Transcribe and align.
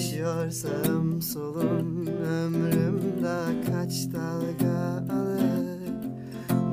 Karışıyor 0.00 0.50
sağım 0.50 1.22
solum 1.22 2.06
Ömrüm 2.06 3.00
daha 3.22 3.50
kaç 3.66 3.92
dalga 4.12 5.12
alır? 5.14 5.80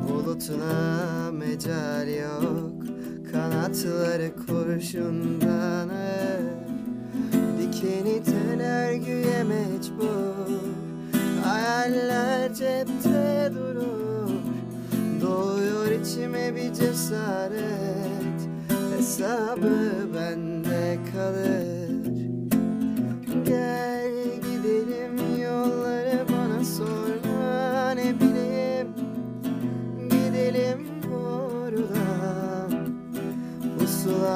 Bulutuna 0.09 1.31
mecal 1.31 2.07
yok 2.07 2.83
Kanatları 3.31 4.31
kurşundan 4.35 5.89
Dikeni 7.59 8.23
tel 8.23 8.61
örgüye 8.61 9.43
mecbur 9.43 10.61
Hayaller 11.43 12.53
cepte 12.53 13.51
durur. 13.55 14.29
Doğuyor 15.21 16.01
içime 16.01 16.55
bir 16.55 16.73
cesaret 16.73 18.39
Hesabı 18.97 19.91
bende 20.15 20.97
kalır 21.13 21.76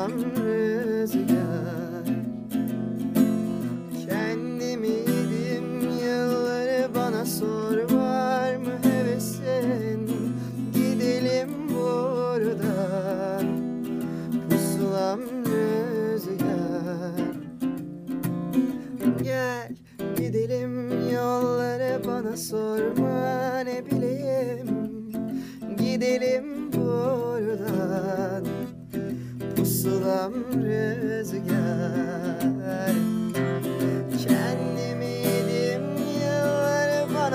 Pusulam 0.01 0.80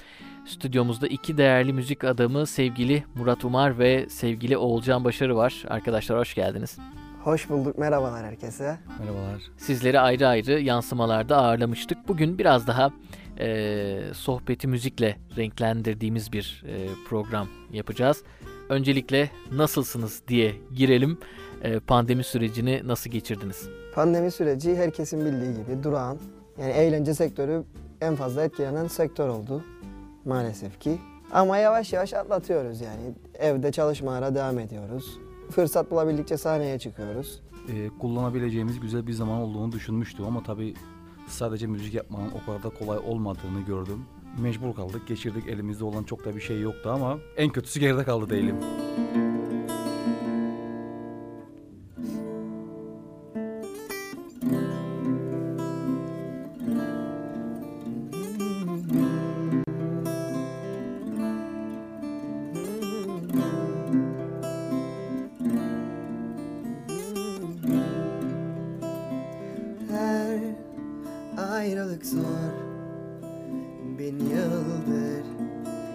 stüdyomuzda 0.45 1.07
iki 1.07 1.37
değerli 1.37 1.73
müzik 1.73 2.03
adamı 2.03 2.45
sevgili 2.45 3.03
Murat 3.15 3.45
Umar 3.45 3.79
ve 3.79 4.09
sevgili 4.09 4.57
Oğulcan 4.57 5.03
Başarı 5.03 5.35
var. 5.35 5.65
Arkadaşlar 5.67 6.19
hoş 6.19 6.35
geldiniz. 6.35 6.77
Hoş 7.23 7.49
bulduk. 7.49 7.77
Merhabalar 7.77 8.25
herkese. 8.25 8.77
Merhabalar. 8.99 9.41
Sizleri 9.57 9.99
ayrı 9.99 10.27
ayrı 10.27 10.59
yansımalarda 10.59 11.37
ağırlamıştık. 11.37 11.97
Bugün 12.07 12.37
biraz 12.37 12.67
daha 12.67 12.91
e, 13.39 13.99
sohbeti 14.13 14.67
müzikle 14.67 15.17
renklendirdiğimiz 15.37 16.33
bir 16.33 16.63
e, 16.67 16.87
program 17.09 17.47
yapacağız. 17.71 18.23
Öncelikle 18.69 19.29
nasılsınız 19.51 20.21
diye 20.27 20.55
girelim. 20.75 21.17
E, 21.63 21.79
pandemi 21.79 22.23
sürecini 22.23 22.81
nasıl 22.85 23.09
geçirdiniz? 23.09 23.69
Pandemi 23.95 24.31
süreci 24.31 24.75
herkesin 24.75 25.25
bildiği 25.25 25.53
gibi 25.53 25.83
durağan, 25.83 26.17
yani 26.61 26.71
eğlence 26.71 27.13
sektörü 27.13 27.63
en 28.01 28.15
fazla 28.15 28.43
etkilenen 28.43 28.87
sektör 28.87 29.27
oldu 29.27 29.63
maalesef 30.25 30.79
ki. 30.79 30.97
Ama 31.31 31.57
yavaş 31.57 31.93
yavaş 31.93 32.13
atlatıyoruz 32.13 32.81
yani. 32.81 33.13
Evde 33.33 33.71
çalışmalara 33.71 34.35
devam 34.35 34.59
ediyoruz. 34.59 35.19
Fırsat 35.51 35.91
bulabildikçe 35.91 36.37
sahneye 36.37 36.79
çıkıyoruz. 36.79 37.41
Ee, 37.69 37.89
kullanabileceğimiz 37.99 38.79
güzel 38.79 39.07
bir 39.07 39.13
zaman 39.13 39.41
olduğunu 39.41 39.71
düşünmüştüm 39.71 40.25
ama 40.25 40.43
tabii 40.43 40.73
sadece 41.27 41.67
müzik 41.67 41.93
yapmanın 41.93 42.31
o 42.41 42.45
kadar 42.45 42.63
da 42.63 42.69
kolay 42.69 42.97
olmadığını 42.97 43.61
gördüm. 43.67 44.05
Mecbur 44.39 44.75
kaldık, 44.75 45.07
geçirdik. 45.07 45.47
Elimizde 45.47 45.83
olan 45.83 46.03
çok 46.03 46.25
da 46.25 46.35
bir 46.35 46.41
şey 46.41 46.61
yoktu 46.61 46.89
ama 46.93 47.17
en 47.37 47.49
kötüsü 47.49 47.79
geride 47.79 48.03
kaldı 48.03 48.29
değilim. 48.29 48.55
Ayrılık 71.55 72.05
zor. 72.05 72.53
Bin 73.99 74.19
yıldır 74.19 75.25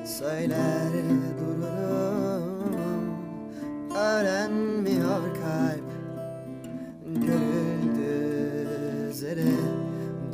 söyler 0.07 0.93
dururum. 1.41 3.15
Öğrenmiyor 3.97 5.23
kalp. 5.23 5.91
Görüldüğü 7.07 8.69
üzere 9.11 9.51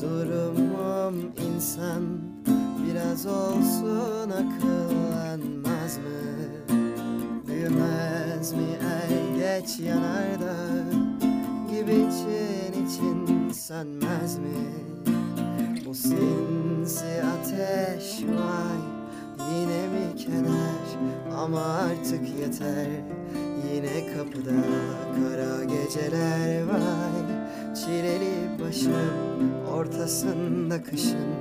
Durumum 0.01 1.33
insan. 1.47 2.03
Biraz 2.87 3.27
olsun 3.27 4.31
akıllanmaz 4.31 5.99
mı? 5.99 6.23
Büyümez 7.47 8.53
mi? 8.53 8.79
Er 8.83 9.37
geç 9.39 9.81
yanarda. 9.81 10.55
Gibi 11.71 11.93
için 11.93 12.87
için 12.87 13.51
sönmez 13.53 14.39
mi? 14.39 14.86
Bu 15.87 15.95
sinsi 15.95 17.23
ateş 17.23 18.23
vay 18.23 18.81
Yine 19.51 19.89
mi 19.89 20.17
kenar? 20.17 20.87
Ama 21.39 21.61
artık 21.61 22.29
yeter 22.41 22.89
Yine 23.73 24.15
kapıda 24.15 24.51
kara 25.17 25.65
geceler 25.65 26.63
vay. 26.67 27.27
Çileli 27.75 28.61
başım 28.61 29.53
ortasında 29.75 30.83
kışın 30.83 31.35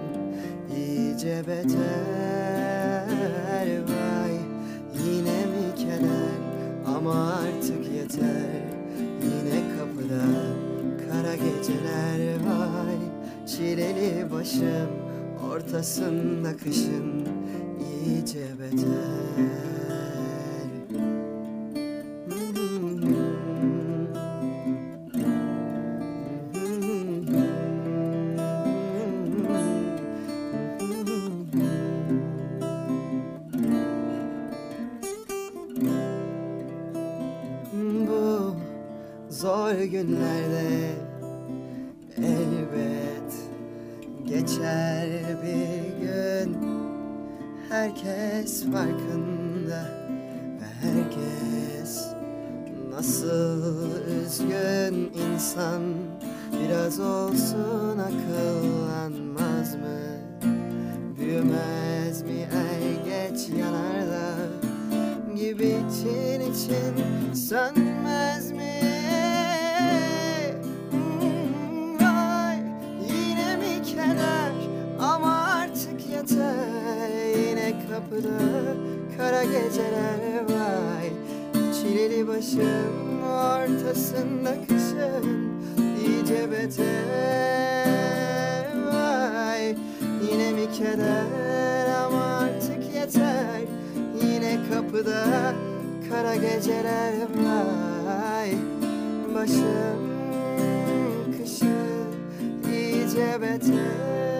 iyice 0.78 1.44
beter 1.48 2.68
vay. 3.68 4.36
Yine 5.06 5.46
mi 5.46 5.76
keder 5.76 6.36
ama 6.98 7.34
artık 7.34 7.94
yeter 7.94 8.66
Yine 9.22 9.78
kapıda 9.78 10.24
kara 11.10 11.36
geceler 11.36 12.36
vay. 12.46 13.15
Çileli 13.48 14.32
başım 14.32 14.90
ortasında 15.52 16.58
kışın 16.58 17.28
iyice 18.06 18.48
beter. 18.60 19.75
Herkes 47.86 48.64
farkında 48.64 49.90
ve 50.60 50.66
herkes 50.82 52.08
nasıl 52.90 53.62
üzgün 54.08 55.12
insan. 55.14 55.82
Biraz 56.64 57.00
olsun 57.00 57.98
akıllanmaz 57.98 59.76
mı? 59.76 60.00
Büyümez 61.20 62.22
mi? 62.22 62.48
Er 62.54 63.06
geç 63.06 63.50
yanar 63.60 64.08
da 64.08 64.36
gibi 65.36 65.76
için 65.90 66.52
için 66.52 67.34
sönmez 67.34 67.85
Kapıda 78.16 78.40
kara 79.18 79.44
geceler 79.44 80.44
vay 80.50 81.10
Çileli 81.74 82.28
başım 82.28 83.24
ortasında 83.24 84.56
kışın 84.68 85.52
iyice 86.00 86.52
beter 86.52 86.86
Vay. 88.94 89.76
Yine 90.32 90.52
mi 90.52 90.72
keder 90.78 91.88
ama 92.06 92.24
artık 92.24 92.96
yeter? 92.96 93.62
Yine 94.24 94.58
kapıda 94.70 95.54
kara 96.10 96.36
geceler 96.36 97.14
vay 97.36 98.52
Başım 99.36 100.02
kışın 101.38 102.16
iyice 102.74 103.42
beter 103.42 104.35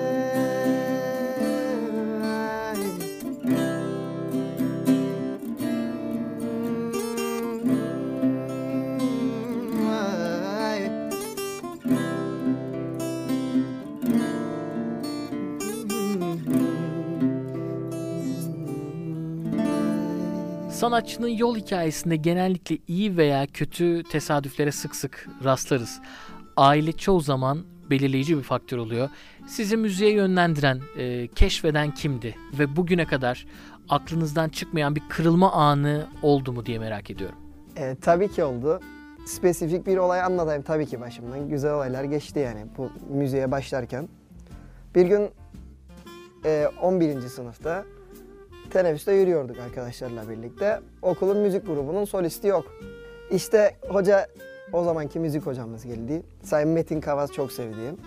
Sanatçının 20.86 21.28
yol 21.28 21.56
hikayesinde 21.56 22.16
genellikle 22.16 22.78
iyi 22.88 23.18
veya 23.18 23.48
kötü 23.54 24.04
tesadüflere 24.04 24.72
sık 24.72 24.96
sık 24.96 25.28
rastlarız. 25.44 26.02
Aile 26.58 26.92
çoğu 26.92 27.22
zaman 27.22 27.66
belirleyici 27.90 28.38
bir 28.38 28.44
faktör 28.44 28.78
oluyor. 28.78 29.10
Sizi 29.48 29.78
müziğe 29.78 30.12
yönlendiren, 30.12 30.82
e, 30.98 31.28
keşfeden 31.28 31.94
kimdi? 31.94 32.36
Ve 32.60 32.76
bugüne 32.76 33.06
kadar 33.06 33.46
aklınızdan 33.90 34.50
çıkmayan 34.50 34.96
bir 34.96 35.04
kırılma 35.10 35.52
anı 35.52 36.08
oldu 36.22 36.54
mu 36.54 36.66
diye 36.66 36.80
merak 36.80 37.10
ediyorum. 37.10 37.38
E, 37.78 37.96
tabii 38.02 38.32
ki 38.32 38.44
oldu. 38.44 38.80
Spesifik 39.28 39.88
bir 39.88 39.98
olay 39.98 40.22
anlatayım 40.22 40.64
tabii 40.64 40.86
ki 40.86 41.02
başımdan. 41.02 41.50
Güzel 41.50 41.74
olaylar 41.74 42.04
geçti 42.04 42.40
yani 42.40 42.66
bu 42.78 42.90
müziğe 43.10 43.52
başlarken. 43.52 44.10
Bir 44.96 45.06
gün 45.06 45.30
e, 46.46 46.68
11. 46.82 47.22
sınıfta 47.22 47.86
teneffüste 48.76 49.14
yürüyorduk 49.14 49.60
arkadaşlarla 49.60 50.30
birlikte. 50.30 50.80
Okulun 51.02 51.38
müzik 51.38 51.68
grubunun 51.68 52.06
solisti 52.06 52.48
yok. 52.48 52.66
İşte 53.32 53.76
hoca, 53.90 54.28
o 54.74 54.84
zamanki 54.84 55.20
müzik 55.20 55.46
hocamız 55.46 55.86
geldi. 55.86 56.24
Sayın 56.44 56.70
Metin 56.70 57.02
Kavaz 57.02 57.32
çok 57.32 57.52
sevdiğim. 57.52 57.98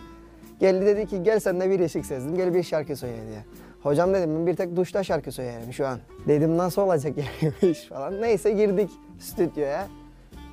Geldi 0.61 0.87
dedi 0.87 1.06
ki 1.06 1.23
gel 1.23 1.41
sen 1.41 1.61
de 1.61 1.70
bir 1.70 1.81
ışık 1.81 2.06
sezdim, 2.06 2.37
gel 2.37 2.55
bir 2.55 2.62
şarkı 2.62 2.97
söyle 2.97 3.26
diye. 3.29 3.44
Hocam 3.82 4.15
dedim 4.15 4.37
ben 4.37 4.47
bir 4.47 4.56
tek 4.56 4.76
duşta 4.76 5.05
şarkı 5.05 5.32
söylerim 5.32 5.73
şu 5.73 5.87
an. 5.87 5.99
Dedim 6.26 6.59
nasıl 6.59 6.82
olacak 6.82 7.12
yani 7.17 7.55
iş 7.73 7.88
falan. 7.88 8.23
Neyse 8.23 8.53
girdik 8.53 8.91
stüdyoya. 9.19 9.87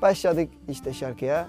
Başladık 0.02 0.50
işte 0.70 0.94
şarkıya. 0.94 1.48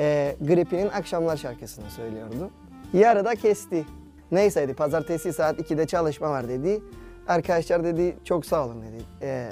Ee, 0.00 0.36
Gripi'nin 0.40 0.88
Akşamlar 0.88 1.36
şarkısını 1.36 1.90
söylüyordu. 1.90 2.50
Yarıda 2.92 3.34
kesti. 3.34 3.84
Neyseydi 4.32 4.74
pazartesi 4.74 5.32
saat 5.32 5.60
2'de 5.60 5.86
çalışma 5.86 6.30
var 6.30 6.48
dedi. 6.48 6.82
Arkadaşlar 7.28 7.84
dedi 7.84 8.16
çok 8.24 8.46
sağ 8.46 8.66
olun 8.66 8.82
dedi. 8.82 9.02
Ee, 9.22 9.48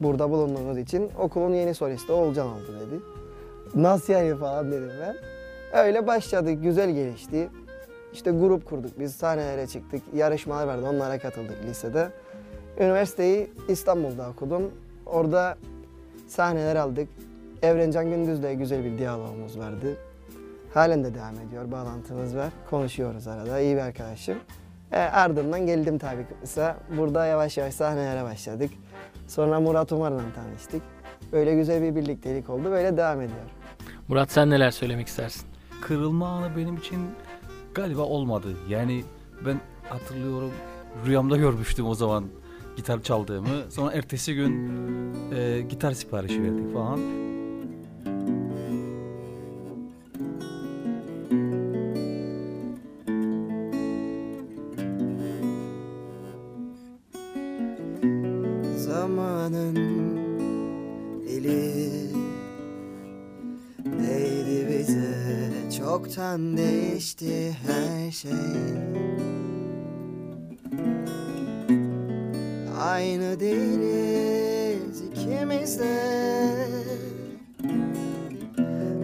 burada 0.00 0.30
bulunduğunuz 0.30 0.78
için 0.78 1.10
okulun 1.18 1.54
yeni 1.54 1.74
solisti 1.74 2.12
Olcan 2.12 2.46
oldu 2.46 2.74
dedi. 2.80 3.00
Nasıl 3.74 4.12
yani 4.12 4.36
falan 4.36 4.72
dedim 4.72 4.90
ben. 5.00 5.16
Öyle 5.84 6.06
başladık 6.06 6.58
güzel 6.62 6.90
gelişti. 6.90 7.48
İşte 8.12 8.30
grup 8.30 8.66
kurduk 8.66 8.98
biz 8.98 9.14
sahnelere 9.14 9.66
çıktık. 9.66 10.02
Yarışmalar 10.14 10.66
vardı 10.66 10.86
onlara 10.88 11.18
katıldık 11.18 11.56
lisede. 11.66 12.08
Üniversiteyi 12.80 13.50
İstanbul'da 13.68 14.30
okudum. 14.30 14.70
Orada 15.06 15.58
sahneler 16.28 16.76
aldık. 16.76 17.08
Evrencan 17.62 18.10
Gündüz'le 18.10 18.58
güzel 18.58 18.84
bir 18.84 18.98
diyalogumuz 18.98 19.58
vardı. 19.58 19.96
Halen 20.74 21.04
de 21.04 21.14
devam 21.14 21.34
ediyor. 21.48 21.72
Bağlantımız 21.72 22.36
var. 22.36 22.52
Konuşuyoruz 22.70 23.28
arada. 23.28 23.60
İyi 23.60 23.76
bir 23.76 23.80
arkadaşım. 23.80 24.38
E, 24.94 24.98
ardından 24.98 25.66
geldim 25.66 25.98
tabii 25.98 26.26
Kıbrıs'a. 26.26 26.76
Burada 26.96 27.26
yavaş 27.26 27.56
yavaş 27.56 27.74
sahnelere 27.74 28.24
başladık. 28.24 28.70
Sonra 29.28 29.60
Murat 29.60 29.92
Umar'la 29.92 30.22
tanıştık. 30.34 30.82
Böyle 31.32 31.54
güzel 31.54 31.82
bir 31.82 31.96
birliktelik 31.96 32.50
oldu. 32.50 32.64
Böyle 32.64 32.96
devam 32.96 33.20
ediyor. 33.20 33.40
Murat 34.08 34.30
sen 34.32 34.50
neler 34.50 34.70
söylemek 34.70 35.06
istersin? 35.08 35.44
Kırılma 35.80 36.28
anı 36.28 36.56
benim 36.56 36.76
için 36.76 36.98
galiba 37.74 38.02
olmadı. 38.02 38.48
Yani 38.68 39.04
ben 39.46 39.60
hatırlıyorum 39.88 40.50
rüyamda 41.06 41.36
görmüştüm 41.36 41.86
o 41.86 41.94
zaman 41.94 42.24
gitar 42.76 43.02
çaldığımı. 43.02 43.70
Sonra 43.70 43.92
ertesi 43.92 44.34
gün 44.34 44.70
e, 45.34 45.60
gitar 45.60 45.92
siparişi 45.92 46.42
verdik 46.42 46.72
falan. 46.72 47.00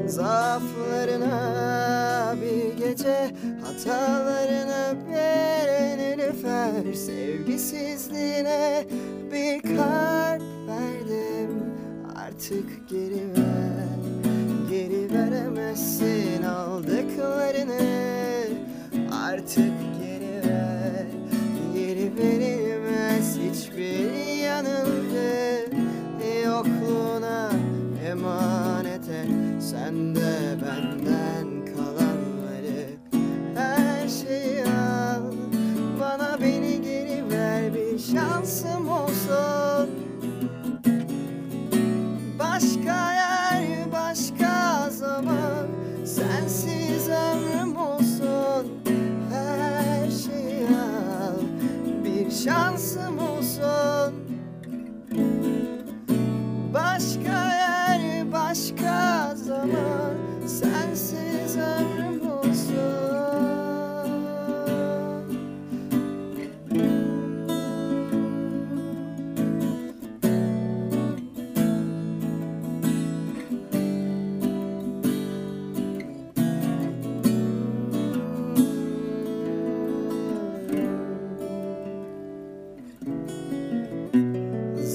Zaaflarına 0.07 1.37
bir 2.43 2.79
gece 2.87 3.31
Hatalarına 3.63 4.95
bir 5.09 5.99
nilüfer 5.99 6.93
Sevgisizliğine 6.95 8.87
bir 9.33 9.63
kalp 9.63 10.43
verdim. 10.69 11.51
Artık 12.17 12.89
geri 12.89 13.29
ver 13.37 13.91
Geri 14.71 15.15
veremezsin. 15.15 16.43
Aldıklarını 16.43 16.70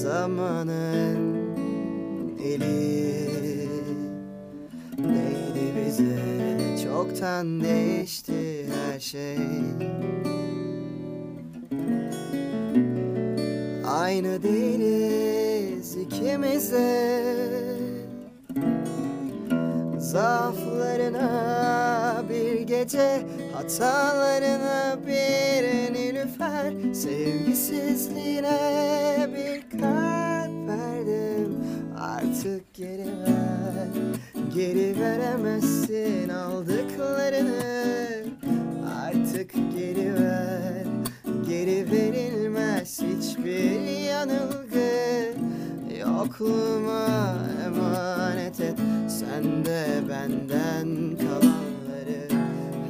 zamanın 0.06 1.18
eli 2.44 3.26
Değdi 4.98 5.64
bize 5.76 6.18
çoktan 6.84 7.60
değişti 7.60 8.66
her 8.74 9.00
şey. 9.00 9.36
Aynı 13.86 14.42
değiliz 14.42 15.96
ikimiz 15.96 16.72
de. 16.72 17.22
Zaaflarına 19.98 21.26
bir 22.30 22.60
gece 22.60 23.22
Hatalarına 23.54 24.96
bir 25.06 25.94
nilüfer 25.94 26.94
Sevgisizliğine 26.94 28.58
bir 29.34 29.55
kalp 29.86 30.68
verdim. 30.68 31.54
Artık 32.00 32.74
geri 32.74 33.06
ver. 33.06 33.88
Geri 34.54 35.00
veremezsin 35.00 36.28
aldıklarını. 36.28 37.62
Artık 39.04 39.52
geri 39.76 40.14
ver. 40.14 40.86
Geri 41.48 41.90
verilmez 41.90 43.00
hiçbir 43.02 43.80
yanılgı. 44.08 45.32
Yokluğuma 46.00 47.36
emanet 47.66 48.60
et. 48.60 48.78
Sen 49.08 49.64
de 49.64 49.86
benden 50.08 51.16
kalanları. 51.16 52.28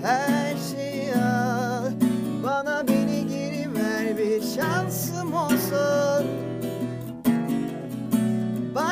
Her 0.02 0.54
şeyi 0.72 1.14
al. 1.14 1.90
Bana 2.42 2.88
beni 2.88 3.26
geri 3.26 3.74
ver. 3.74 4.18
Bir 4.18 4.42
şansım 4.42 5.34
olsun 5.34 6.45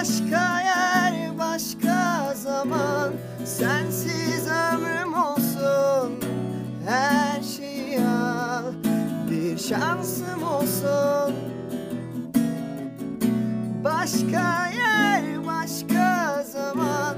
Başka 0.04 0.61
yer, 0.61 1.38
başka 1.38 2.34
zaman. 2.34 3.12
Sensiz 3.44 4.49
ömrüm 4.49 5.14
olsun 5.14 6.20
Her 6.87 7.42
şeyi 7.42 8.00
al. 8.00 8.64
Bir 9.30 9.58
şansım 9.58 10.42
olsun. 10.42 11.34
Başka 13.84 14.68
yer, 14.68 15.46
başka 15.46 16.42
zaman 16.52 17.16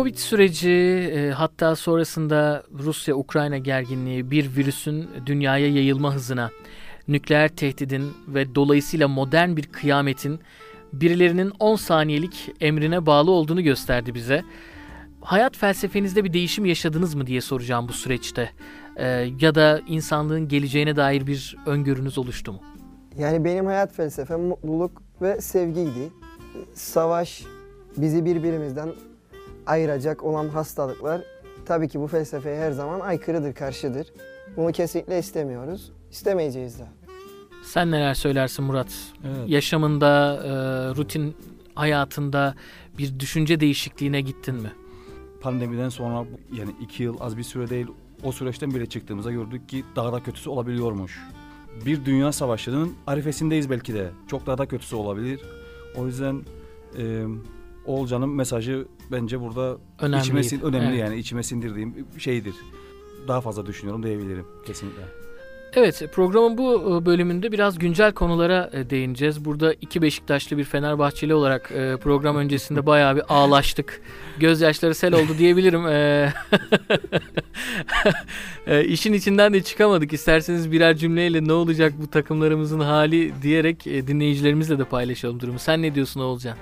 Covid 0.00 0.16
süreci 0.16 0.70
e, 1.14 1.30
hatta 1.30 1.76
sonrasında 1.76 2.62
Rusya-Ukrayna 2.78 3.58
gerginliği 3.58 4.30
bir 4.30 4.56
virüsün 4.56 5.08
dünyaya 5.26 5.68
yayılma 5.68 6.14
hızına, 6.14 6.50
nükleer 7.08 7.48
tehdidin 7.48 8.12
ve 8.28 8.54
dolayısıyla 8.54 9.08
modern 9.08 9.56
bir 9.56 9.66
kıyametin 9.66 10.40
birilerinin 10.92 11.52
10 11.58 11.76
saniyelik 11.76 12.50
emrine 12.60 13.06
bağlı 13.06 13.30
olduğunu 13.30 13.62
gösterdi 13.62 14.14
bize. 14.14 14.42
Hayat 15.20 15.56
felsefenizde 15.56 16.24
bir 16.24 16.32
değişim 16.32 16.64
yaşadınız 16.64 17.14
mı 17.14 17.26
diye 17.26 17.40
soracağım 17.40 17.88
bu 17.88 17.92
süreçte. 17.92 18.50
E, 18.96 19.06
ya 19.40 19.54
da 19.54 19.80
insanlığın 19.88 20.48
geleceğine 20.48 20.96
dair 20.96 21.26
bir 21.26 21.56
öngörünüz 21.66 22.18
oluştu 22.18 22.52
mu? 22.52 22.60
Yani 23.18 23.44
benim 23.44 23.66
hayat 23.66 23.94
felsefem 23.94 24.40
mutluluk 24.40 25.02
ve 25.22 25.40
sevgiydi. 25.40 26.12
Savaş 26.74 27.42
bizi 27.96 28.24
birbirimizden 28.24 28.88
ayıracak 29.66 30.24
olan 30.24 30.48
hastalıklar 30.48 31.20
tabii 31.66 31.88
ki 31.88 32.00
bu 32.00 32.06
felsefeye 32.06 32.60
her 32.60 32.72
zaman 32.72 33.00
aykırıdır, 33.00 33.54
karşıdır. 33.54 34.06
Bunu 34.56 34.72
kesinlikle 34.72 35.18
istemiyoruz. 35.18 35.92
İstemeyeceğiz 36.10 36.78
de. 36.78 36.84
Sen 37.64 37.90
neler 37.90 38.14
söylersin 38.14 38.64
Murat? 38.64 38.88
Evet. 39.24 39.48
Yaşamında, 39.48 40.40
e, 40.44 40.50
rutin 40.96 41.36
hayatında 41.74 42.54
bir 42.98 43.20
düşünce 43.20 43.60
değişikliğine 43.60 44.20
gittin 44.20 44.54
mi? 44.54 44.72
Pandemiden 45.40 45.88
sonra 45.88 46.26
yani 46.52 46.70
iki 46.80 47.02
yıl 47.02 47.16
az 47.20 47.36
bir 47.36 47.42
süre 47.42 47.70
değil 47.70 47.86
o 48.22 48.32
süreçten 48.32 48.74
bile 48.74 48.86
çıktığımızda 48.86 49.32
gördük 49.32 49.68
ki 49.68 49.84
daha 49.96 50.12
da 50.12 50.22
kötüsü 50.22 50.50
olabiliyormuş. 50.50 51.20
Bir 51.86 52.04
dünya 52.04 52.32
savaşının 52.32 52.92
arifesindeyiz 53.06 53.70
belki 53.70 53.94
de. 53.94 54.10
Çok 54.28 54.46
daha 54.46 54.58
da 54.58 54.66
kötüsü 54.66 54.96
olabilir. 54.96 55.40
O 55.96 56.06
yüzden 56.06 56.42
e, 56.98 57.24
Oğulcan'ın 57.90 58.28
mesajı 58.28 58.86
bence 59.12 59.40
burada 59.40 59.76
Önemli. 60.00 60.20
içime 60.22 60.40
sin- 60.40 60.62
önemli 60.62 60.86
Evet. 60.88 60.98
yani 61.00 61.18
içime 61.18 61.42
sindirdiğim 61.42 61.94
şeydir. 62.18 62.54
Daha 63.28 63.40
fazla 63.40 63.66
düşünüyorum 63.66 64.02
diyebilirim 64.02 64.46
kesinlikle. 64.66 65.02
Evet 65.74 66.02
programın 66.14 66.58
bu 66.58 66.98
e, 67.02 67.06
bölümünde 67.06 67.52
biraz 67.52 67.78
güncel 67.78 68.12
konulara 68.12 68.70
e, 68.72 68.90
değineceğiz. 68.90 69.44
Burada 69.44 69.72
iki 69.74 70.02
Beşiktaşlı 70.02 70.58
bir 70.58 70.64
Fenerbahçeli 70.64 71.34
olarak 71.34 71.72
e, 71.72 71.96
program 72.02 72.36
öncesinde 72.36 72.86
bayağı 72.86 73.16
bir 73.16 73.22
ağlaştık. 73.28 74.00
Gözyaşları 74.38 74.94
sel 74.94 75.14
oldu 75.14 75.38
diyebilirim. 75.38 75.82
İşin 78.92 79.12
içinden 79.12 79.52
de 79.54 79.62
çıkamadık. 79.62 80.12
İsterseniz 80.12 80.72
birer 80.72 80.96
cümleyle 80.96 81.44
ne 81.44 81.52
olacak 81.52 81.92
bu 82.02 82.10
takımlarımızın 82.10 82.80
hali 82.80 83.32
diyerek 83.42 83.84
dinleyicilerimizle 83.84 84.78
de 84.78 84.84
paylaşalım 84.84 85.40
durumu. 85.40 85.58
Sen 85.58 85.82
ne 85.82 85.94
diyorsun 85.94 86.20
Oğulcan? 86.20 86.56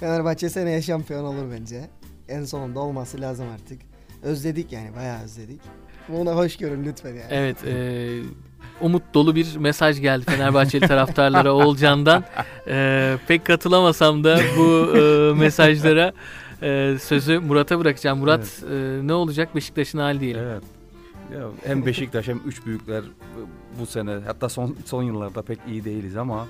Fenerbahçe 0.00 0.48
seneye 0.48 0.82
şampiyon 0.82 1.24
olur 1.24 1.52
bence. 1.52 1.90
En 2.28 2.44
sonunda 2.44 2.80
olması 2.80 3.20
lazım 3.20 3.46
artık. 3.54 3.80
Özledik 4.22 4.72
yani 4.72 4.96
bayağı 4.96 5.24
özledik. 5.24 5.60
Buna 6.08 6.32
hoş 6.36 6.56
görün 6.56 6.84
lütfen 6.84 7.08
yani. 7.08 7.28
Evet, 7.30 7.64
e, 7.66 8.20
umut 8.80 9.02
dolu 9.14 9.34
bir 9.34 9.56
mesaj 9.56 10.00
geldi 10.00 10.24
Fenerbahçeli 10.24 10.86
taraftarlara 10.88 11.52
Oğulcan'dan. 11.54 12.24
E, 12.68 13.16
pek 13.28 13.44
katılamasam 13.44 14.24
da 14.24 14.40
bu 14.58 14.96
e, 14.96 15.32
mesajlara 15.40 16.12
e, 16.62 16.96
sözü 17.00 17.38
Murat'a 17.38 17.78
bırakacağım. 17.78 18.18
Murat 18.18 18.62
e, 18.70 18.74
ne 19.02 19.12
olacak 19.12 19.54
Beşiktaş'ın 19.54 19.98
hali 19.98 20.20
diyelim. 20.20 20.42
Evet. 20.42 20.62
Ya 21.34 21.48
hem 21.64 21.86
Beşiktaş 21.86 22.28
hem 22.28 22.40
üç 22.46 22.66
büyükler 22.66 23.04
bu 23.80 23.86
sene 23.86 24.18
hatta 24.26 24.48
son 24.48 24.76
son 24.84 25.02
yıllarda 25.02 25.42
pek 25.42 25.58
iyi 25.68 25.84
değiliz 25.84 26.16
ama 26.16 26.46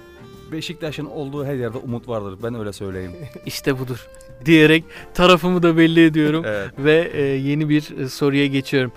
Beşiktaş'ın 0.53 1.07
olduğu 1.07 1.45
her 1.45 1.55
yerde 1.55 1.79
umut 1.79 2.09
vardır. 2.09 2.39
Ben 2.43 2.55
öyle 2.55 2.73
söyleyeyim. 2.73 3.13
İşte 3.47 3.79
budur 3.79 4.07
diyerek 4.45 4.85
tarafımı 5.15 5.63
da 5.63 5.77
belli 5.77 6.05
ediyorum 6.05 6.45
Evet. 6.47 6.71
ve 6.79 7.11
e, 7.15 7.23
yeni 7.23 7.69
bir 7.69 7.99
e, 7.99 8.09
soruya 8.09 8.47
geçiyorum. 8.47 8.93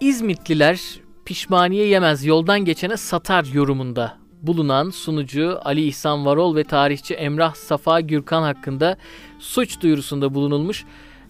İzmitliler 0.00 0.80
pişmaniye 1.24 1.86
yemez 1.86 2.24
yoldan 2.24 2.64
geçene 2.64 2.96
satar 2.96 3.44
yorumunda 3.44 4.18
bulunan 4.42 4.90
sunucu 4.90 5.58
Ali 5.64 5.86
İhsan 5.86 6.26
Varol 6.26 6.56
ve 6.56 6.64
tarihçi 6.64 7.14
Emrah 7.14 7.54
Safa 7.54 8.00
Gürkan 8.00 8.42
hakkında 8.42 8.96
suç 9.38 9.80
duyurusunda 9.80 10.34
bulunulmuş. 10.34 10.84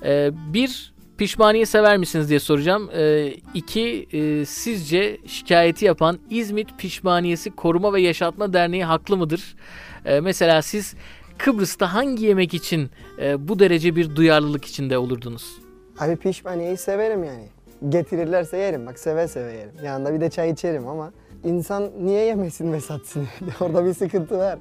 Ee, 0.04 0.30
bir 0.34 0.91
pişmaniye 1.22 1.66
sever 1.66 1.96
misiniz 1.96 2.28
diye 2.28 2.40
soracağım. 2.40 2.90
Ee, 2.94 3.34
iki 3.54 4.06
e, 4.12 4.44
sizce 4.44 5.18
şikayeti 5.26 5.84
yapan 5.84 6.18
İzmit 6.30 6.78
Pişmaniyesi 6.78 7.50
Koruma 7.50 7.92
ve 7.92 8.00
Yaşatma 8.00 8.52
Derneği 8.52 8.84
haklı 8.84 9.16
mıdır? 9.16 9.56
Ee, 10.04 10.20
mesela 10.20 10.62
siz 10.62 10.94
Kıbrıs'ta 11.38 11.94
hangi 11.94 12.24
yemek 12.26 12.54
için 12.54 12.90
e, 13.18 13.48
bu 13.48 13.58
derece 13.58 13.96
bir 13.96 14.16
duyarlılık 14.16 14.64
içinde 14.64 14.98
olurdunuz? 14.98 15.58
Abi 15.98 16.16
pişmaniyeyi 16.16 16.76
severim 16.76 17.24
yani. 17.24 17.44
Getirirlerse 17.88 18.56
yerim 18.56 18.86
bak 18.86 18.98
seve 18.98 19.28
seve 19.28 19.52
yerim. 19.52 19.72
Yanında 19.84 20.14
bir 20.14 20.20
de 20.20 20.30
çay 20.30 20.50
içerim 20.50 20.88
ama 20.88 21.12
insan 21.44 21.90
niye 22.00 22.24
yemesin 22.24 22.72
ve 22.72 22.80
satsın? 22.80 23.28
Orada 23.60 23.84
bir 23.84 23.94
sıkıntı 23.94 24.38
var. 24.38 24.58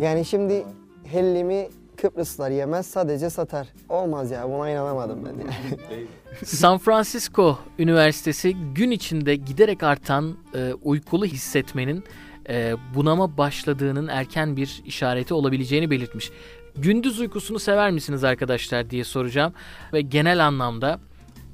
Yani 0.00 0.24
şimdi 0.24 0.64
hellimi 1.04 1.68
Kıbrıslılar 1.96 2.50
yemez 2.50 2.86
sadece 2.86 3.30
satar. 3.30 3.68
Olmaz 3.88 4.30
ya 4.30 4.48
buna 4.48 4.70
inanamadım 4.70 5.24
ben 5.24 5.30
yani. 5.30 6.06
San 6.44 6.78
Francisco 6.78 7.58
Üniversitesi 7.78 8.56
gün 8.74 8.90
içinde 8.90 9.36
giderek 9.36 9.82
artan 9.82 10.36
e, 10.54 10.72
uykulu 10.82 11.26
hissetmenin 11.26 12.04
e, 12.48 12.74
bunama 12.94 13.36
başladığının 13.36 14.08
erken 14.08 14.56
bir 14.56 14.82
işareti 14.86 15.34
olabileceğini 15.34 15.90
belirtmiş. 15.90 16.30
Gündüz 16.76 17.20
uykusunu 17.20 17.58
sever 17.58 17.90
misiniz 17.90 18.24
arkadaşlar 18.24 18.90
diye 18.90 19.04
soracağım 19.04 19.52
ve 19.92 20.00
genel 20.00 20.46
anlamda 20.46 21.00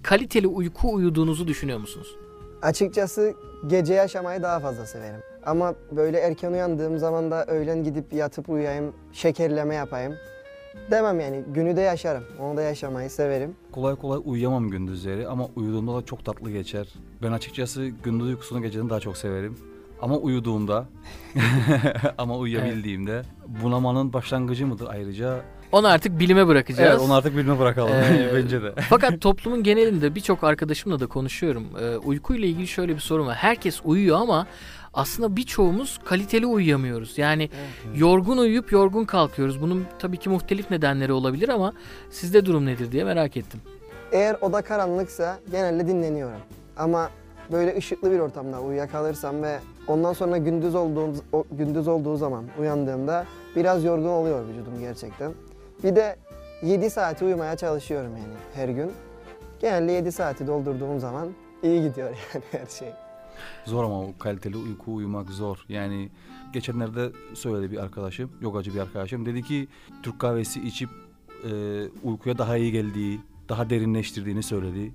kaliteli 0.03 0.47
uyku 0.47 0.95
uyuduğunuzu 0.95 1.49
düşünüyor 1.49 1.79
musunuz? 1.79 2.17
Açıkçası 2.63 3.35
gece 3.67 3.95
yaşamayı 3.95 4.43
daha 4.43 4.61
fazla 4.61 4.87
severim. 4.87 5.21
Ama 5.49 5.75
böyle 5.97 6.19
erken 6.19 6.53
uyandığım 6.53 6.99
zaman 6.99 7.31
da 7.31 7.45
öğlen 7.47 7.85
gidip 7.85 8.13
yatıp 8.13 8.49
uyuyayım, 8.49 8.93
şekerleme 9.13 9.75
yapayım. 9.75 10.15
Demem 10.91 11.21
yani 11.21 11.45
günü 11.55 11.77
de 11.77 11.81
yaşarım. 11.81 12.25
Onu 12.41 12.57
da 12.57 12.63
yaşamayı 12.63 13.11
severim. 13.11 13.57
Kolay 13.73 13.95
kolay 13.97 14.21
uyuyamam 14.25 14.71
gündüzleri 14.71 15.29
ama 15.29 15.49
uyuduğumda 15.57 15.97
da 15.97 16.05
çok 16.05 16.25
tatlı 16.25 16.51
geçer. 16.51 16.95
Ben 17.23 17.33
açıkçası 17.33 17.87
gündüz 17.87 18.27
uykusunu 18.27 18.63
geceden 18.63 18.91
daha 18.91 19.01
çok 19.01 19.17
severim. 19.17 19.59
Ama 20.03 20.17
uyuduğumda 20.17 20.87
ama 22.19 22.37
uyuyabildiğimde 22.37 23.23
bunamanın 23.63 24.13
başlangıcı 24.13 24.67
mıdır 24.67 24.87
ayrıca? 24.91 25.41
Onu 25.73 25.89
artık 25.89 26.19
bilime 26.21 26.47
bırakacağız. 26.47 26.91
Evet 26.91 27.01
onu 27.01 27.15
artık 27.15 27.37
bilme 27.37 27.59
bırakalım 27.59 27.93
Ee, 27.93 28.31
bence 28.35 28.63
de. 28.63 28.75
Fakat 28.91 29.21
toplumun 29.21 29.63
genelinde 29.63 30.15
birçok 30.15 30.45
arkadaşımla 30.45 31.01
da 31.01 31.07
konuşuyorum. 31.07 31.65
Ee, 31.81 31.97
uykuyla 31.97 32.49
ilgili 32.49 32.67
şöyle 32.67 32.95
bir 32.95 33.01
sorun 33.01 33.27
var. 33.27 33.35
Herkes 33.35 33.81
uyuyor 33.85 34.17
ama 34.21 34.47
aslında 34.95 35.37
birçoğumuz 35.37 36.01
kaliteli 36.05 36.47
uyuyamıyoruz. 36.47 37.19
Yani 37.19 37.51
yorgun 37.95 38.39
uyuyup 38.39 38.73
yorgun 38.73 39.05
kalkıyoruz. 39.05 39.61
Bunun 39.63 39.85
tabii 39.99 40.17
ki 40.17 40.29
muhtelif 40.31 40.71
nedenleri 40.71 41.13
olabilir 41.13 41.49
ama 41.49 41.73
sizde 42.11 42.47
durum 42.47 42.67
nedir 42.67 42.93
diye 42.93 43.05
merak 43.05 43.37
ettim. 43.37 43.61
Eğer 44.13 44.37
oda 44.41 44.63
karanlıksa 44.63 45.39
genelde 45.51 45.87
dinleniyorum. 45.89 46.41
Ama 46.77 47.11
böyle 47.53 47.77
ışıklı 47.77 48.11
bir 48.11 48.19
ortamda 48.19 48.61
uyuyakalırsam 48.61 49.43
ve 49.43 49.59
ondan 49.87 50.13
sonra 50.13 50.37
gündüz 50.39 50.75
olduğum 50.75 51.13
gündüz 51.53 51.89
olduğu 51.89 52.17
zaman 52.17 52.45
uyandığımda 52.61 53.25
biraz 53.57 53.85
yorgun 53.85 54.09
oluyor 54.09 54.49
vücudum 54.49 54.81
gerçekten. 54.81 55.33
Bir 55.85 55.97
de 55.97 56.17
7 56.63 56.91
saati 56.91 57.25
uyumaya 57.25 57.57
çalışıyorum 57.57 58.13
yani 58.17 58.35
her 58.55 58.69
gün. 58.69 58.93
Genelde 59.61 59.93
7 59.93 60.13
saati 60.13 60.47
doldurduğum 60.47 61.01
zaman 61.01 61.29
iyi 61.63 61.83
gidiyor 61.83 62.09
yani 62.35 62.45
her 62.51 62.67
şey. 62.67 62.89
Zor 63.65 63.85
ama 63.85 64.01
o 64.01 64.11
kaliteli 64.19 64.57
uyku 64.57 64.95
uyumak 64.95 65.31
zor. 65.31 65.65
Yani 65.69 66.09
geçenlerde 66.53 67.11
söyledi 67.35 67.73
bir 67.73 67.79
arkadaşım, 67.79 68.31
yogacı 68.41 68.75
bir 68.75 68.81
arkadaşım. 68.81 69.27
Dedi 69.27 69.43
ki 69.43 69.69
Türk 70.03 70.19
kahvesi 70.19 70.67
içip 70.67 70.91
e, 71.45 71.51
uykuya 72.03 72.39
daha 72.39 72.57
iyi 72.57 72.73
geldiği, 72.73 73.21
daha 73.49 73.71
derinleştirdiğini 73.71 74.43
söyledi. 74.43 74.93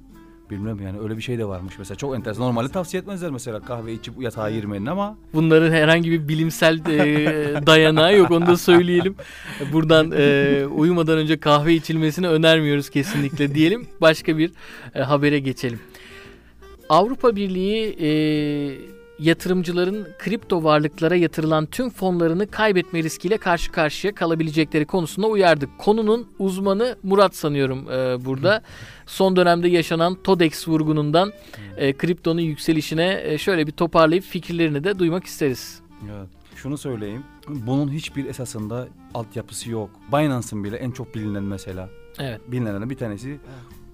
Bilmem 0.50 0.82
yani 0.82 1.00
öyle 1.00 1.18
bir 1.18 1.22
şey 1.22 1.38
de 1.38 1.46
varmış 1.46 1.76
mesela. 1.80 1.98
Çok 1.98 2.16
enteresan. 2.16 2.44
Normalde 2.44 2.70
tavsiye 2.70 3.02
etmezler 3.02 3.32
mesela 3.32 3.60
kahve 3.60 3.94
içip 3.94 4.22
yatağa 4.22 4.52
girmenin 4.52 4.86
ama 4.86 5.18
Bunların 5.34 5.72
herhangi 5.72 6.12
bir 6.12 6.28
bilimsel 6.28 6.80
e, 6.90 7.66
dayanağı 7.66 8.18
yok 8.18 8.32
onu 8.32 8.48
da 8.48 8.58
söyleyelim. 8.58 9.16
Buradan 9.74 10.12
e, 10.18 10.66
uyumadan 10.66 11.18
önce 11.18 11.40
kahve 11.40 11.74
içilmesini 11.74 12.28
önermiyoruz 12.28 12.90
kesinlikle 12.90 13.56
diyelim. 13.56 13.88
Başka 14.02 14.38
bir 14.38 14.52
e, 14.96 15.00
habere 15.00 15.40
geçelim. 15.40 15.80
Avrupa 16.90 17.36
Birliği 17.36 17.96
e, 18.02 18.10
yatırımcıların 19.20 20.08
kripto 20.20 20.64
varlıklara 20.64 21.16
yatırılan 21.16 21.66
tüm 21.66 21.90
fonlarını 21.90 22.48
kaybetme 22.48 23.04
riskiyle 23.04 23.38
karşı 23.38 23.72
karşıya 23.72 24.16
kalabilecekleri 24.16 24.86
konusunda 24.86 25.28
uyardı. 25.28 25.70
Konunun 25.78 26.28
uzmanı 26.40 26.96
Murat 27.04 27.36
sanıyorum 27.36 27.92
e, 27.92 28.26
burada. 28.26 28.62
Son 29.06 29.36
dönemde 29.36 29.68
yaşanan 29.68 30.16
TODEX 30.24 30.68
vurgunundan 30.68 31.34
e, 31.78 31.94
kriptonun 31.94 32.42
yükselişine 32.42 33.22
e, 33.24 33.38
şöyle 33.38 33.68
bir 33.68 33.72
toparlayıp 33.72 34.24
fikirlerini 34.24 34.84
de 34.84 35.00
duymak 35.00 35.24
isteriz. 35.24 35.82
Evet. 36.04 36.28
Şunu 36.56 36.78
söyleyeyim. 36.78 37.24
Bunun 37.48 37.92
hiçbir 37.92 38.26
esasında 38.26 38.88
altyapısı 39.14 39.72
yok. 39.72 39.90
Binance'ın 40.12 40.64
bile 40.64 40.78
en 40.78 40.92
çok 40.92 41.16
bilinen 41.16 41.44
mesela. 41.44 41.90
Evet. 42.20 42.42
Bilinenlerden 42.48 42.90
bir 42.90 42.98
tanesi 42.98 43.40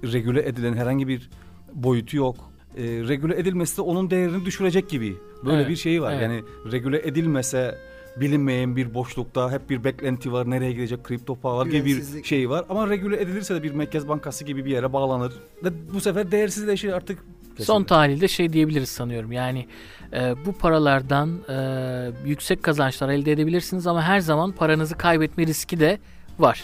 regüle 0.03 0.47
edilen 0.47 0.73
herhangi 0.73 1.07
bir 1.07 1.29
boyutu 1.73 2.17
yok. 2.17 2.35
Ee, 2.79 3.07
regüle 3.07 3.39
edilmesi 3.39 3.77
de 3.77 3.81
onun 3.81 4.09
değerini 4.09 4.45
düşürecek 4.45 4.89
gibi. 4.89 5.17
Böyle 5.45 5.57
Evet, 5.57 5.69
bir 5.69 5.75
şey 5.75 6.01
var. 6.01 6.11
evet. 6.11 6.21
Yani 6.21 6.43
regüle 6.71 7.07
edilmese 7.07 7.77
bilinmeyen 8.17 8.75
bir 8.75 8.93
boşlukta 8.93 9.51
hep 9.51 9.69
bir 9.69 9.83
beklenti 9.83 10.31
var. 10.33 10.49
Nereye 10.49 10.71
gidecek 10.71 11.03
kripto 11.03 11.35
paralar 11.35 11.65
gibi 11.65 11.85
bir 11.85 12.23
şey 12.23 12.49
var. 12.49 12.65
Ama 12.69 12.89
regüle 12.89 13.21
edilirse 13.21 13.55
de 13.55 13.63
bir 13.63 13.71
merkez 13.71 14.07
bankası 14.07 14.45
gibi 14.45 14.65
bir 14.65 14.71
yere 14.71 14.93
bağlanır. 14.93 15.33
Ve 15.63 15.69
bu 15.93 16.01
sefer 16.01 16.31
değersizleşir 16.31 16.93
artık. 16.93 17.19
Son 17.19 17.55
Kesinlikle. 17.57 17.85
tahlilde 17.87 18.27
şey 18.27 18.53
diyebiliriz 18.53 18.89
sanıyorum. 18.89 19.31
Yani 19.31 19.67
e, 20.13 20.33
bu 20.45 20.53
paralardan 20.53 21.39
e, 21.49 22.29
yüksek 22.29 22.63
kazançlar 22.63 23.09
elde 23.09 23.31
edebilirsiniz 23.31 23.87
ama 23.87 24.03
her 24.03 24.19
zaman 24.19 24.51
paranızı 24.51 24.97
kaybetme 24.97 25.45
riski 25.47 25.79
de 25.79 25.99
var. 26.39 26.63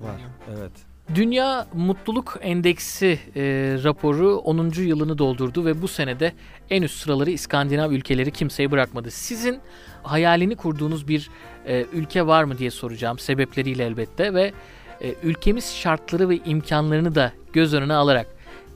Var. 0.00 0.08
var. 0.08 0.20
Evet. 0.58 0.72
Dünya 1.14 1.66
Mutluluk 1.74 2.38
Endeksi 2.40 3.18
e, 3.36 3.42
raporu 3.84 4.36
10. 4.36 4.70
yılını 4.76 5.18
doldurdu 5.18 5.64
ve 5.64 5.82
bu 5.82 5.88
senede 5.88 6.32
en 6.70 6.82
üst 6.82 7.02
sıraları 7.02 7.30
İskandinav 7.30 7.90
ülkeleri 7.90 8.30
kimseyi 8.30 8.70
bırakmadı. 8.70 9.10
Sizin 9.10 9.60
hayalini 10.02 10.56
kurduğunuz 10.56 11.08
bir 11.08 11.30
e, 11.66 11.84
ülke 11.92 12.26
var 12.26 12.44
mı 12.44 12.58
diye 12.58 12.70
soracağım 12.70 13.18
sebepleriyle 13.18 13.84
elbette 13.84 14.34
ve 14.34 14.52
e, 15.00 15.14
ülkemiz 15.22 15.74
şartları 15.74 16.28
ve 16.28 16.36
imkanlarını 16.36 17.14
da 17.14 17.32
göz 17.52 17.74
önüne 17.74 17.94
alarak 17.94 18.26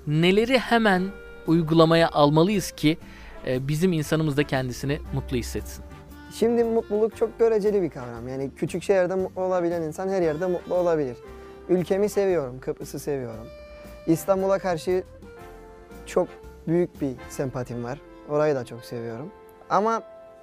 neleri 0.06 0.58
hemen 0.58 1.02
uygulamaya 1.46 2.08
almalıyız 2.08 2.70
ki 2.70 2.98
e, 3.46 3.68
bizim 3.68 3.92
insanımız 3.92 4.36
da 4.36 4.42
kendisini 4.42 4.98
mutlu 5.14 5.36
hissetsin. 5.36 5.84
Şimdi 6.34 6.64
mutluluk 6.64 7.16
çok 7.16 7.38
göreceli 7.38 7.82
bir 7.82 7.90
kavram. 7.90 8.28
Yani 8.28 8.50
küçük 8.56 8.82
şehirde 8.82 9.14
mutlu 9.14 9.42
olabilen 9.42 9.82
insan 9.82 10.08
her 10.08 10.22
yerde 10.22 10.46
mutlu 10.46 10.74
olabilir. 10.74 11.16
Ülkemi 11.68 12.08
seviyorum, 12.08 12.60
Kıbrıs'ı 12.60 12.98
seviyorum. 12.98 13.46
İstanbul'a 14.06 14.58
karşı 14.58 15.04
çok 16.06 16.28
büyük 16.66 17.00
bir 17.00 17.16
sempatim 17.28 17.84
var. 17.84 18.00
Orayı 18.28 18.54
da 18.54 18.64
çok 18.64 18.84
seviyorum. 18.84 19.30
Ama 19.70 20.02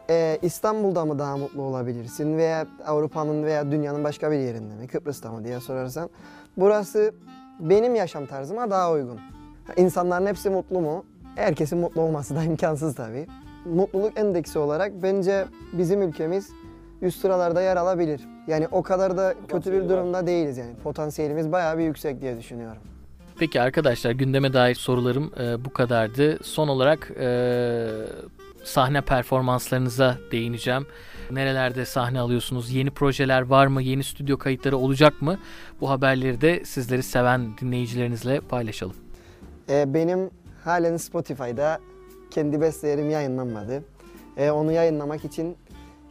e, 0.09 0.37
İstanbul'da 0.41 1.05
mı 1.05 1.19
daha 1.19 1.37
mutlu 1.37 1.61
olabilirsin 1.61 2.37
veya 2.37 2.67
Avrupa'nın 2.85 3.43
veya 3.43 3.71
dünyanın 3.71 4.03
başka 4.03 4.31
bir 4.31 4.37
yerinde 4.37 4.75
mi, 4.75 4.87
Kıbrıs'ta 4.87 5.31
mı 5.31 5.43
diye 5.43 5.59
sorarsan 5.59 6.09
burası 6.57 7.13
benim 7.59 7.95
yaşam 7.95 8.25
tarzıma 8.25 8.71
daha 8.71 8.91
uygun. 8.91 9.19
İnsanların 9.77 10.25
hepsi 10.25 10.49
mutlu 10.49 10.81
mu? 10.81 11.05
Herkesin 11.35 11.79
mutlu 11.79 12.01
olması 12.01 12.35
da 12.35 12.43
imkansız 12.43 12.95
tabii. 12.95 13.27
Mutluluk 13.65 14.19
endeksi 14.19 14.59
olarak 14.59 14.91
bence 15.03 15.45
bizim 15.73 16.01
ülkemiz 16.01 16.49
üst 17.01 17.19
sıralarda 17.21 17.61
yer 17.61 17.77
alabilir. 17.77 18.32
Yani 18.47 18.67
o 18.71 18.83
kadar 18.83 19.17
da 19.17 19.35
kötü 19.47 19.73
bir 19.73 19.89
durumda 19.89 20.27
değiliz 20.27 20.57
yani. 20.57 20.75
Potansiyelimiz 20.83 21.51
bayağı 21.51 21.77
bir 21.77 21.83
yüksek 21.83 22.21
diye 22.21 22.37
düşünüyorum. 22.37 22.81
Peki 23.39 23.61
arkadaşlar 23.61 24.11
gündeme 24.11 24.53
dair 24.53 24.75
sorularım 24.75 25.31
e, 25.39 25.65
bu 25.65 25.73
kadardı. 25.73 26.43
Son 26.43 26.67
olarak 26.67 27.11
e, 27.19 27.87
sahne 28.63 29.01
performanslarınıza 29.01 30.17
değineceğim. 30.31 30.87
Nerelerde 31.31 31.85
sahne 31.85 32.19
alıyorsunuz? 32.19 32.71
Yeni 32.71 32.91
projeler 32.91 33.41
var 33.41 33.67
mı? 33.67 33.81
Yeni 33.81 34.03
stüdyo 34.03 34.37
kayıtları 34.37 34.77
olacak 34.77 35.21
mı? 35.21 35.39
Bu 35.81 35.89
haberleri 35.89 36.41
de 36.41 36.65
sizleri 36.65 37.03
seven 37.03 37.57
dinleyicilerinizle 37.61 38.39
paylaşalım. 38.39 38.95
Ee, 39.69 39.93
benim 39.93 40.29
halen 40.63 40.97
Spotify'da 40.97 41.79
kendi 42.31 42.61
bestelerim 42.61 43.09
yayınlanmadı. 43.09 43.83
Ee, 44.37 44.51
onu 44.51 44.71
yayınlamak 44.71 45.25
için 45.25 45.57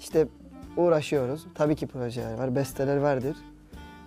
işte 0.00 0.28
uğraşıyoruz. 0.76 1.46
Tabii 1.54 1.76
ki 1.76 1.86
projeler 1.86 2.38
var, 2.38 2.54
besteler 2.54 2.96
vardır. 2.96 3.36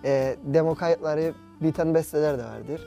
Ee, 0.04 0.36
demo 0.44 0.74
kayıtları, 0.74 1.32
biten 1.60 1.94
besteler 1.94 2.38
de 2.38 2.44
vardır. 2.44 2.80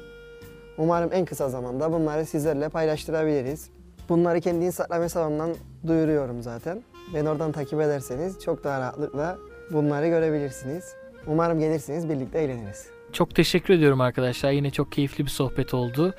Umarım 0.77 1.09
en 1.13 1.25
kısa 1.25 1.49
zamanda 1.49 1.93
bunları 1.93 2.25
sizlerle 2.25 2.69
paylaştırabiliriz. 2.69 3.69
Bunları 4.09 4.41
kendi 4.41 4.65
Instagram 4.65 5.03
hesabımdan 5.03 5.55
duyuruyorum 5.87 6.41
zaten. 6.41 6.83
Beni 7.13 7.29
oradan 7.29 7.51
takip 7.51 7.81
ederseniz 7.81 8.39
çok 8.39 8.63
daha 8.63 8.79
rahatlıkla 8.79 9.37
bunları 9.71 10.07
görebilirsiniz. 10.07 10.95
Umarım 11.27 11.59
gelirsiniz, 11.59 12.09
birlikte 12.09 12.39
eğleniriz. 12.39 12.87
Çok 13.13 13.35
teşekkür 13.35 13.73
ediyorum 13.73 14.01
arkadaşlar. 14.01 14.51
Yine 14.51 14.71
çok 14.71 14.91
keyifli 14.91 15.25
bir 15.25 15.29
sohbet 15.29 15.73
oldu. 15.73 16.13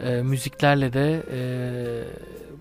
E, 0.00 0.22
müziklerle 0.22 0.92
de 0.92 1.22
e, 1.32 1.40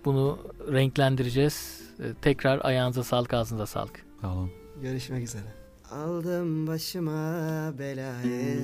bunu 0.06 0.40
renklendireceğiz. 0.72 1.82
E, 2.00 2.04
tekrar 2.22 2.66
ayağınıza 2.66 3.04
sağlık, 3.04 3.34
ağzınıza 3.34 3.66
sağlık. 3.66 4.07
Sağ 4.22 4.34
olun. 4.34 4.52
Görüşmek 4.82 5.24
üzere. 5.24 5.68
Aldım 5.92 6.68
başıma 6.68 7.74
belayı 7.80 8.60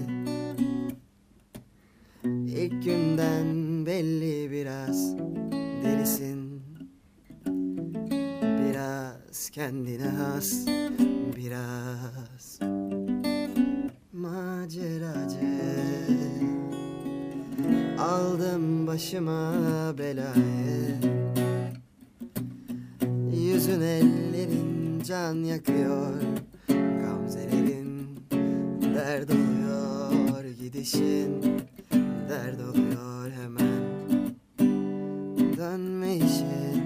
İlk 2.47 2.83
günden 2.83 3.85
belli 3.85 4.51
biraz 4.51 5.17
delisin 5.83 6.61
Biraz 8.69 9.49
kendine 9.49 10.07
has 10.07 10.67
Biraz 11.37 12.59
maceracı 14.13 15.53
Aldım 17.99 18.87
başıma 18.87 19.53
belayı 19.97 20.95
Yüzün 23.31 23.81
ellerin 23.81 24.72
can 25.03 25.43
yakıyor. 25.43 26.13
Gamzelerin 26.67 28.19
dert 28.95 29.31
oluyor 29.31 30.43
Gidişin 30.59 31.43
dert 32.29 32.61
oluyor 32.61 33.31
hemen. 33.31 33.83
Dönme 35.57 36.15
işin. 36.15 36.83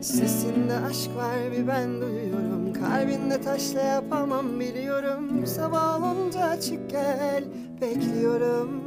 Sesinde 0.00 0.74
aşk 0.74 1.16
var 1.16 1.52
bir 1.52 1.68
ben 1.68 2.00
duyuyorum. 2.00 2.72
Kalbinde 2.72 3.40
taşla 3.40 3.80
yapamam 3.80 4.60
biliyorum. 4.60 5.46
Sabah 5.46 6.02
olunca 6.02 6.40
açık 6.40 6.90
gel 6.90 7.44
bekliyorum. 7.80 8.85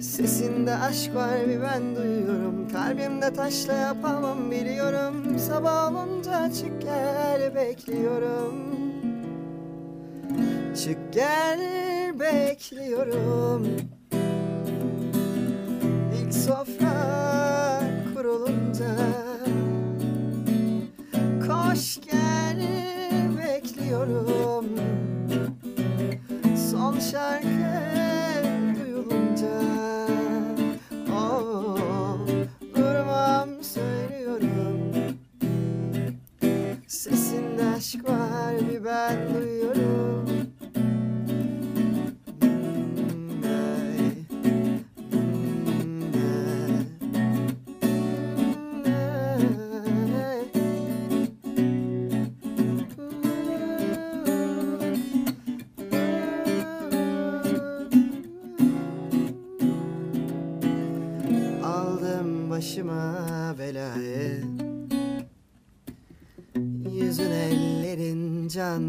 Sesinde 0.00 0.74
aşk 0.74 1.14
var 1.14 1.48
bir 1.48 1.62
ben 1.62 1.96
duyuyorum. 1.96 2.68
Kalbimde 2.72 3.32
taşla 3.32 3.72
yapamam 3.72 4.50
biliyorum. 4.50 5.38
Sabah 5.38 5.92
olunca 5.92 6.32
açık 6.32 6.82
gel 6.82 7.54
bekliyorum. 7.54 8.54
Çık 10.84 11.12
gel 11.12 11.60
bekliyorum. 12.20 13.66
İlk 16.20 16.34
sofra 16.34 17.80
kurulunca. 18.14 18.96
Koş 21.46 22.00
gel 22.00 22.60
bekliyorum. 23.38 24.66
Son 26.70 26.98
şarkı 26.98 27.97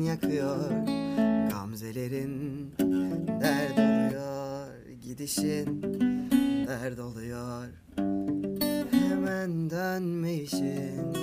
yakıyor. 0.09 0.69
Gamzelerin 1.51 2.71
dert 3.41 3.79
oluyor. 3.79 4.67
Gidişin 5.01 5.83
dert 6.67 6.99
oluyor. 6.99 7.65
Hemen 8.91 9.69
dönme 9.69 10.33
işin. 10.33 11.13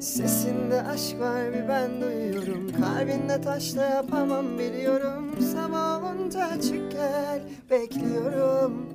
Sesinde 0.00 0.82
aşk 0.82 1.20
var 1.20 1.52
bir 1.52 1.68
ben 1.68 2.00
duyuyorum. 2.00 2.72
Kalbinde 2.80 3.40
taşla 3.40 3.82
yapamam 3.82 4.58
biliyorum. 4.58 5.36
Sabah 5.52 6.14
olunca 6.14 6.44
açık 6.44 6.92
gel 6.92 7.40
bekliyorum. 7.70 8.86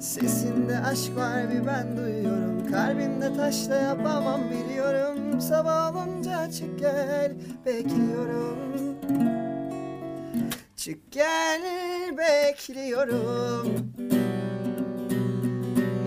Sesinde 0.00 0.78
aşk 0.78 1.16
var 1.16 1.50
bir 1.50 1.66
ben 1.66 1.96
duyuyorum 1.96 2.41
Kalbinde 2.72 3.36
taşla 3.36 3.74
yapamam 3.74 4.40
biliyorum. 4.50 5.40
Sabah 5.40 5.96
olunca 5.96 6.36
açık 6.38 6.78
gel 6.78 7.32
bekliyorum. 7.66 8.58
Çık 10.76 11.12
gel 11.12 11.62
bekliyorum. 12.18 13.92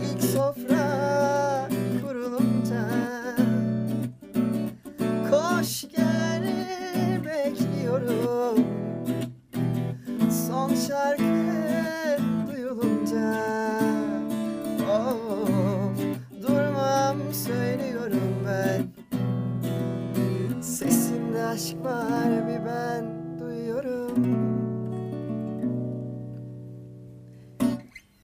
İlk 0.03 0.23
sofra 0.23 1.69
kurulunca. 2.01 2.85
Koş 5.29 5.85
gel 5.95 6.43
bekliyorum. 7.25 8.65
Son 10.47 10.75
şarkı 10.75 11.44
aşk 21.55 21.85
var 21.85 22.47
bir 22.47 22.65
ben 22.65 23.14